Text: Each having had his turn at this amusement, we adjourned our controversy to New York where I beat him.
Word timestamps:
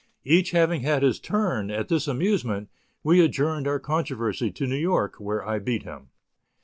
Each 0.25 0.49
having 0.49 0.81
had 0.81 1.03
his 1.03 1.19
turn 1.19 1.69
at 1.69 1.87
this 1.87 2.07
amusement, 2.07 2.69
we 3.03 3.23
adjourned 3.23 3.67
our 3.67 3.77
controversy 3.79 4.49
to 4.49 4.65
New 4.65 4.73
York 4.75 5.17
where 5.19 5.45
I 5.47 5.59
beat 5.59 5.83
him. 5.83 6.09